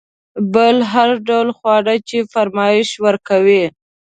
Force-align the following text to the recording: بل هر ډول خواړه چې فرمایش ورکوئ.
بل 0.53 0.75
هر 0.93 1.09
ډول 1.27 1.47
خواړه 1.57 1.95
چې 2.09 2.17
فرمایش 2.33 2.89
ورکوئ. 3.05 3.63